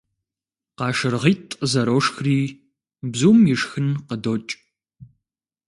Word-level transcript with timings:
КъашыргъитӀ 0.77 1.57
зэрошхри 1.71 2.39
бзум 3.11 3.39
ишхын 3.53 3.89
къыдокӀ. 4.07 4.51